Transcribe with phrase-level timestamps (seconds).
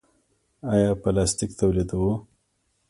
[0.73, 2.11] آیا پلاستیک تولیدوو؟